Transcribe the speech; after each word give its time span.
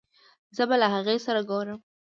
زه 0.55 0.63
به 0.69 0.75
له 0.81 0.87
هغې 0.93 1.15
سره 1.25 1.41
ګورم 1.49 1.79